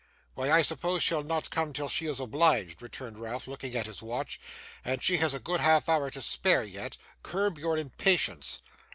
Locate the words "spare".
6.23-6.63